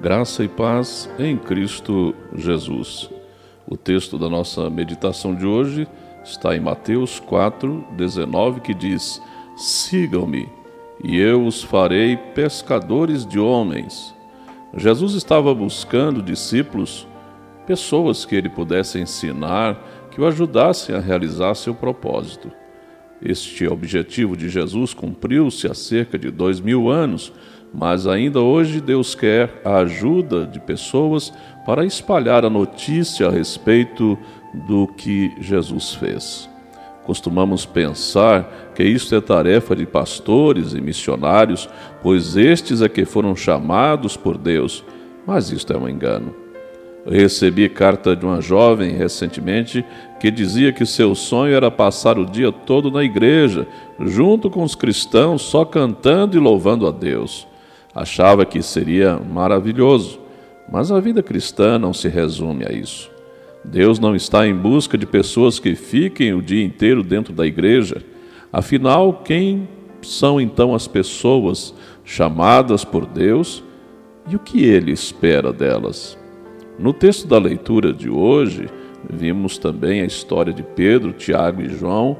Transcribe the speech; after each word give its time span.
Graça 0.00 0.44
e 0.44 0.48
paz 0.48 1.10
em 1.18 1.36
Cristo 1.36 2.14
Jesus. 2.32 3.10
O 3.66 3.76
texto 3.76 4.16
da 4.16 4.28
nossa 4.28 4.70
meditação 4.70 5.34
de 5.34 5.44
hoje 5.44 5.88
está 6.22 6.56
em 6.56 6.60
Mateus 6.60 7.18
4, 7.18 7.84
19, 7.96 8.60
que 8.60 8.72
diz: 8.72 9.20
Sigam-me, 9.56 10.48
e 11.02 11.18
eu 11.18 11.44
os 11.44 11.64
farei 11.64 12.16
pescadores 12.16 13.26
de 13.26 13.40
homens. 13.40 14.14
Jesus 14.76 15.14
estava 15.14 15.52
buscando 15.52 16.22
discípulos, 16.22 17.04
pessoas 17.66 18.24
que 18.24 18.36
ele 18.36 18.48
pudesse 18.48 19.00
ensinar, 19.00 20.08
que 20.12 20.20
o 20.20 20.26
ajudassem 20.26 20.94
a 20.94 21.00
realizar 21.00 21.56
seu 21.56 21.74
propósito. 21.74 22.52
Este 23.20 23.66
objetivo 23.66 24.36
de 24.36 24.48
Jesus 24.48 24.94
cumpriu-se 24.94 25.66
há 25.66 25.74
cerca 25.74 26.16
de 26.16 26.30
dois 26.30 26.60
mil 26.60 26.88
anos 26.88 27.32
mas 27.72 28.06
ainda 28.06 28.40
hoje 28.40 28.80
Deus 28.80 29.14
quer 29.14 29.60
a 29.64 29.78
ajuda 29.78 30.46
de 30.46 30.60
pessoas 30.60 31.32
para 31.66 31.84
espalhar 31.84 32.44
a 32.44 32.50
notícia 32.50 33.28
a 33.28 33.30
respeito 33.30 34.18
do 34.66 34.86
que 34.86 35.32
Jesus 35.40 35.94
fez. 35.94 36.48
Costumamos 37.04 37.64
pensar 37.64 38.72
que 38.74 38.84
isto 38.84 39.14
é 39.14 39.20
tarefa 39.20 39.74
de 39.74 39.86
pastores 39.86 40.74
e 40.74 40.80
missionários, 40.80 41.68
pois 42.02 42.36
estes 42.36 42.82
é 42.82 42.88
que 42.88 43.04
foram 43.04 43.34
chamados 43.34 44.16
por 44.16 44.36
Deus, 44.36 44.84
mas 45.26 45.50
isto 45.50 45.72
é 45.72 45.78
um 45.78 45.88
engano. 45.88 46.34
Recebi 47.06 47.66
carta 47.70 48.14
de 48.14 48.26
uma 48.26 48.42
jovem 48.42 48.90
recentemente 48.90 49.82
que 50.20 50.30
dizia 50.30 50.70
que 50.72 50.84
seu 50.84 51.14
sonho 51.14 51.54
era 51.54 51.70
passar 51.70 52.18
o 52.18 52.26
dia 52.26 52.52
todo 52.52 52.90
na 52.90 53.02
igreja, 53.02 53.66
junto 54.00 54.50
com 54.50 54.62
os 54.62 54.74
cristãos, 54.74 55.40
só 55.40 55.64
cantando 55.64 56.36
e 56.36 56.38
louvando 56.38 56.86
a 56.86 56.90
Deus. 56.90 57.48
Achava 57.98 58.46
que 58.46 58.62
seria 58.62 59.18
maravilhoso, 59.18 60.20
mas 60.70 60.92
a 60.92 61.00
vida 61.00 61.20
cristã 61.20 61.80
não 61.80 61.92
se 61.92 62.06
resume 62.06 62.64
a 62.64 62.72
isso. 62.72 63.10
Deus 63.64 63.98
não 63.98 64.14
está 64.14 64.46
em 64.46 64.54
busca 64.54 64.96
de 64.96 65.04
pessoas 65.04 65.58
que 65.58 65.74
fiquem 65.74 66.32
o 66.32 66.40
dia 66.40 66.64
inteiro 66.64 67.02
dentro 67.02 67.32
da 67.32 67.44
igreja. 67.44 67.96
Afinal, 68.52 69.14
quem 69.24 69.68
são 70.00 70.40
então 70.40 70.76
as 70.76 70.86
pessoas 70.86 71.74
chamadas 72.04 72.84
por 72.84 73.04
Deus 73.04 73.64
e 74.28 74.36
o 74.36 74.38
que 74.38 74.62
ele 74.62 74.92
espera 74.92 75.52
delas? 75.52 76.16
No 76.78 76.92
texto 76.92 77.26
da 77.26 77.36
leitura 77.36 77.92
de 77.92 78.08
hoje, 78.08 78.68
vimos 79.10 79.58
também 79.58 80.02
a 80.02 80.06
história 80.06 80.52
de 80.52 80.62
Pedro, 80.62 81.12
Tiago 81.12 81.62
e 81.62 81.68
João, 81.68 82.16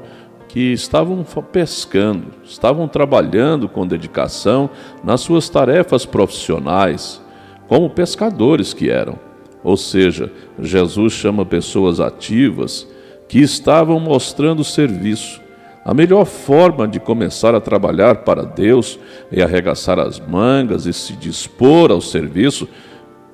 que 0.49 0.73
estavam 0.73 1.23
pescando, 1.51 2.25
estavam 2.43 2.87
trabalhando 2.87 3.69
com 3.69 3.85
dedicação 3.85 4.69
nas 5.03 5.21
suas 5.21 5.47
tarefas 5.47 6.07
profissionais, 6.07 7.21
como 7.67 7.89
pescadores 7.91 8.73
que 8.73 8.89
eram. 8.89 9.17
Ou 9.63 9.77
seja, 9.77 10.31
Jesus 10.59 11.13
chama 11.13 11.45
pessoas 11.45 11.99
ativas 11.99 12.87
que 13.27 13.39
estavam 13.39 13.99
mostrando 13.99 14.63
serviço. 14.63 15.39
A 15.85 15.93
melhor 15.93 16.25
forma 16.25 16.87
de 16.87 16.99
começar 16.99 17.53
a 17.53 17.61
trabalhar 17.61 18.23
para 18.23 18.43
Deus 18.43 18.99
é 19.31 19.43
arregaçar 19.43 19.99
as 19.99 20.19
mangas 20.19 20.87
e 20.87 20.93
se 20.93 21.13
dispor 21.13 21.91
ao 21.91 22.01
serviço, 22.01 22.67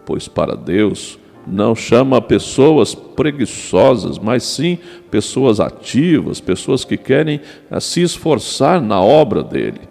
pois 0.05 0.27
para 0.27 0.53
Deus 0.53 1.17
não 1.47 1.75
chama 1.75 2.21
pessoas 2.21 2.95
preguiçosas, 2.95 4.17
mas 4.17 4.43
sim 4.43 4.79
pessoas 5.11 5.59
ativas, 5.59 6.39
pessoas 6.39 6.83
que 6.83 6.97
querem 6.97 7.39
eh, 7.69 7.79
se 7.79 8.01
esforçar 8.01 8.81
na 8.81 8.99
obra 9.01 9.43
dele. 9.43 9.81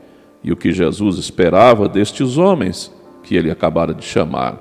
E 0.43 0.53
o 0.53 0.56
que 0.56 0.72
Jesus 0.72 1.16
esperava 1.16 1.88
destes 1.88 2.37
homens 2.37 2.93
que 3.22 3.37
ele 3.37 3.50
acabara 3.50 3.94
de 3.94 4.04
chamar. 4.04 4.60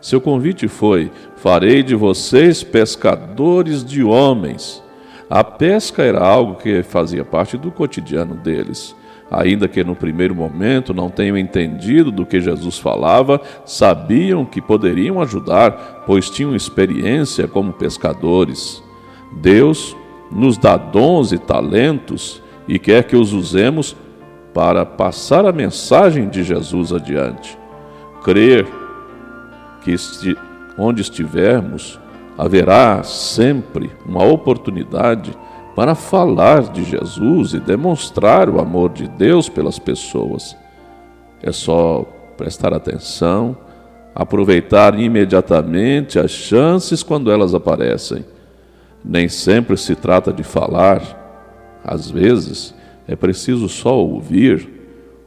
Seu 0.00 0.20
convite 0.20 0.68
foi: 0.68 1.10
Farei 1.36 1.82
de 1.82 1.94
vocês 1.94 2.62
pescadores 2.62 3.84
de 3.84 4.02
homens. 4.02 4.82
A 5.28 5.44
pesca 5.44 6.02
era 6.02 6.24
algo 6.24 6.54
que 6.54 6.82
fazia 6.82 7.24
parte 7.24 7.58
do 7.58 7.70
cotidiano 7.70 8.34
deles. 8.34 8.96
Ainda 9.30 9.68
que 9.68 9.84
no 9.84 9.94
primeiro 9.94 10.34
momento 10.34 10.94
não 10.94 11.10
tenham 11.10 11.36
entendido 11.36 12.10
do 12.10 12.24
que 12.24 12.40
Jesus 12.40 12.78
falava, 12.78 13.40
sabiam 13.64 14.44
que 14.44 14.60
poderiam 14.60 15.20
ajudar, 15.20 16.04
pois 16.06 16.30
tinham 16.30 16.56
experiência 16.56 17.46
como 17.46 17.72
pescadores. 17.72 18.82
Deus 19.32 19.94
nos 20.30 20.56
dá 20.56 20.76
dons 20.76 21.32
e 21.32 21.38
talentos 21.38 22.42
e 22.66 22.78
quer 22.78 23.04
que 23.04 23.16
os 23.16 23.32
usemos 23.32 23.94
para 24.54 24.84
passar 24.84 25.44
a 25.44 25.52
mensagem 25.52 26.28
de 26.28 26.42
Jesus 26.42 26.92
adiante. 26.92 27.58
Crer 28.24 28.66
que 29.82 29.94
onde 30.76 31.02
estivermos 31.02 32.00
haverá 32.36 33.02
sempre 33.02 33.90
uma 34.06 34.24
oportunidade 34.24 35.36
para 35.78 35.94
falar 35.94 36.72
de 36.72 36.82
Jesus 36.82 37.54
e 37.54 37.60
demonstrar 37.60 38.50
o 38.50 38.60
amor 38.60 38.90
de 38.90 39.06
Deus 39.06 39.48
pelas 39.48 39.78
pessoas. 39.78 40.56
É 41.40 41.52
só 41.52 42.04
prestar 42.36 42.74
atenção, 42.74 43.56
aproveitar 44.12 44.98
imediatamente 44.98 46.18
as 46.18 46.32
chances 46.32 47.04
quando 47.04 47.30
elas 47.30 47.54
aparecem. 47.54 48.24
Nem 49.04 49.28
sempre 49.28 49.76
se 49.76 49.94
trata 49.94 50.32
de 50.32 50.42
falar, 50.42 51.00
às 51.84 52.10
vezes 52.10 52.74
é 53.06 53.14
preciso 53.14 53.68
só 53.68 53.96
ouvir 53.96 54.68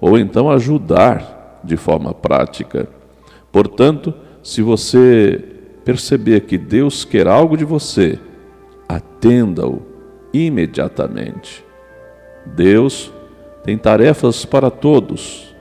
ou 0.01 0.19
então 0.19 0.51
ajudar 0.51 1.61
de 1.63 1.77
forma 1.77 2.13
prática. 2.13 2.89
Portanto, 3.53 4.13
se 4.43 4.61
você 4.61 5.41
perceber 5.85 6.41
que 6.41 6.57
Deus 6.57 7.05
quer 7.05 7.25
algo 7.25 7.55
de 7.55 7.63
você, 7.63 8.19
atenda-o 8.89 9.90
imediatamente. 10.33 11.63
Deus 12.45 13.11
tem 13.63 13.77
tarefas 13.77 14.45
para 14.45 14.71
todos, 14.71 15.55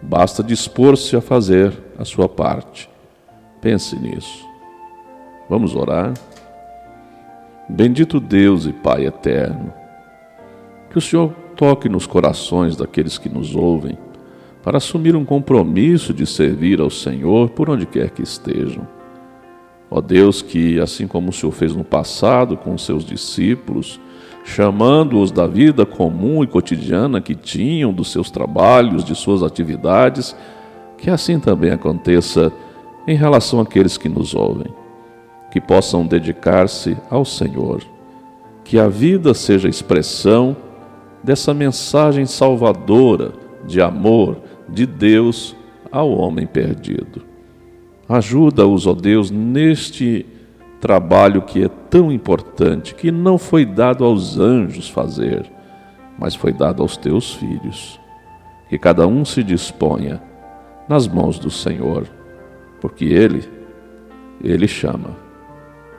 basta 0.00 0.42
dispor-se 0.42 1.16
a 1.16 1.20
fazer 1.20 1.72
a 1.98 2.04
sua 2.04 2.28
parte. 2.28 2.88
Pense 3.60 3.98
nisso. 3.98 4.46
Vamos 5.48 5.74
orar? 5.74 6.14
Bendito 7.68 8.20
Deus 8.20 8.66
e 8.66 8.72
Pai 8.72 9.06
eterno, 9.06 9.72
que 10.90 10.98
o 10.98 11.00
Senhor 11.00 11.32
toque 11.56 11.88
nos 11.88 12.06
corações 12.06 12.76
daqueles 12.76 13.16
que 13.16 13.28
nos 13.28 13.54
ouvem, 13.54 13.96
para 14.62 14.78
assumir 14.78 15.14
um 15.14 15.24
compromisso 15.24 16.12
de 16.12 16.26
servir 16.26 16.80
ao 16.80 16.90
Senhor 16.90 17.50
por 17.50 17.68
onde 17.70 17.86
quer 17.86 18.10
que 18.10 18.22
estejam. 18.22 18.86
Ó 19.90 20.00
Deus, 20.00 20.42
que 20.42 20.80
assim 20.80 21.06
como 21.06 21.28
o 21.28 21.32
Senhor 21.32 21.52
fez 21.52 21.74
no 21.74 21.84
passado 21.84 22.56
com 22.56 22.74
os 22.74 22.84
seus 22.84 23.04
discípulos, 23.04 24.00
chamando-os 24.44 25.32
da 25.32 25.46
vida 25.46 25.86
comum 25.86 26.44
e 26.44 26.46
cotidiana 26.46 27.20
que 27.20 27.34
tinham, 27.34 27.92
dos 27.92 28.12
seus 28.12 28.30
trabalhos, 28.30 29.02
de 29.02 29.14
suas 29.14 29.42
atividades, 29.42 30.36
que 30.98 31.08
assim 31.08 31.40
também 31.40 31.70
aconteça 31.70 32.52
em 33.08 33.16
relação 33.16 33.58
àqueles 33.58 33.96
que 33.96 34.08
nos 34.08 34.34
ouvem, 34.34 34.72
que 35.50 35.60
possam 35.60 36.06
dedicar-se 36.06 36.96
ao 37.10 37.24
Senhor, 37.24 37.82
que 38.62 38.78
a 38.78 38.86
vida 38.86 39.32
seja 39.32 39.68
expressão 39.68 40.56
dessa 41.22 41.54
mensagem 41.54 42.26
salvadora 42.26 43.32
de 43.66 43.80
amor 43.80 44.36
de 44.68 44.84
Deus 44.84 45.56
ao 45.90 46.10
homem 46.10 46.46
perdido. 46.46 47.22
Ajuda-os, 48.06 48.86
ó 48.86 48.94
Deus, 48.94 49.30
neste 49.30 50.26
trabalho 50.84 51.40
que 51.40 51.64
é 51.64 51.68
tão 51.88 52.12
importante, 52.12 52.94
que 52.94 53.10
não 53.10 53.38
foi 53.38 53.64
dado 53.64 54.04
aos 54.04 54.38
anjos 54.38 54.86
fazer, 54.86 55.50
mas 56.18 56.34
foi 56.34 56.52
dado 56.52 56.82
aos 56.82 56.94
teus 56.94 57.32
filhos. 57.32 57.98
Que 58.68 58.76
cada 58.76 59.06
um 59.06 59.24
se 59.24 59.42
disponha 59.42 60.20
nas 60.86 61.08
mãos 61.08 61.38
do 61.38 61.50
Senhor, 61.50 62.06
porque 62.82 63.06
Ele, 63.06 63.48
Ele 64.42 64.68
chama. 64.68 65.16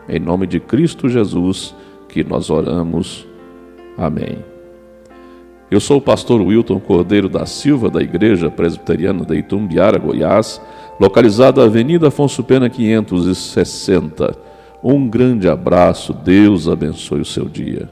Em 0.08 0.20
nome 0.20 0.46
de 0.46 0.60
Cristo 0.60 1.10
Jesus 1.10 1.76
que 2.08 2.24
nós 2.24 2.52
oramos. 2.52 3.28
Amém. 3.98 4.38
Eu 5.72 5.80
sou 5.80 5.98
o 5.98 6.02
pastor 6.02 6.40
Wilton 6.42 6.80
Cordeiro 6.80 7.28
da 7.28 7.48
Silva, 7.48 7.90
da 7.90 8.04
Igreja 8.04 8.52
Presbiteriana 8.52 9.26
de 9.26 9.36
Itumbiara, 9.36 9.98
Goiás, 9.98 10.62
localizado 11.00 11.60
na 11.60 11.66
Avenida 11.66 12.10
Afonso 12.10 12.44
Pena 12.44 12.70
560 12.70 14.54
um 14.94 15.10
grande 15.10 15.50
abraço, 15.50 16.14
Deus 16.14 16.68
abençoe 16.68 17.22
o 17.22 17.26
seu 17.26 17.46
dia. 17.46 17.90